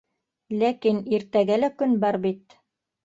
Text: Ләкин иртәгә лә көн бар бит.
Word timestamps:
Ләкин 0.61 1.03
иртәгә 1.17 1.59
лә 1.65 1.73
көн 1.83 1.97
бар 2.07 2.19
бит. 2.25 2.57